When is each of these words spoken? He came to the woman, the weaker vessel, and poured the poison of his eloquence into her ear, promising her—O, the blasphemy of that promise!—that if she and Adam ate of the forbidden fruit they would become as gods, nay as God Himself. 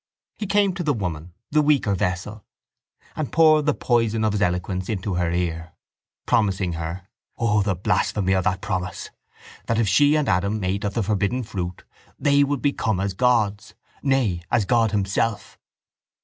He 0.39 0.47
came 0.47 0.73
to 0.73 0.81
the 0.83 0.95
woman, 0.95 1.35
the 1.51 1.61
weaker 1.61 1.93
vessel, 1.93 2.43
and 3.15 3.31
poured 3.31 3.67
the 3.67 3.75
poison 3.75 4.25
of 4.25 4.31
his 4.33 4.41
eloquence 4.41 4.89
into 4.89 5.13
her 5.13 5.31
ear, 5.31 5.73
promising 6.25 6.73
her—O, 6.73 7.61
the 7.61 7.75
blasphemy 7.75 8.33
of 8.33 8.45
that 8.45 8.61
promise!—that 8.61 9.77
if 9.77 9.87
she 9.87 10.15
and 10.17 10.27
Adam 10.27 10.63
ate 10.63 10.85
of 10.85 10.95
the 10.95 11.03
forbidden 11.03 11.43
fruit 11.43 11.83
they 12.17 12.43
would 12.43 12.63
become 12.63 12.99
as 12.99 13.13
gods, 13.13 13.75
nay 14.01 14.41
as 14.49 14.65
God 14.65 14.89
Himself. 14.89 15.59